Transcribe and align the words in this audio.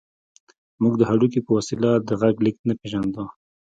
موږ 0.81 0.93
د 0.97 1.01
هډوکي 1.09 1.39
په 1.43 1.51
وسيله 1.57 1.91
د 2.07 2.09
غږ 2.21 2.35
لېږد 2.45 2.63
نه 2.69 2.73
پېژاند. 2.79 3.15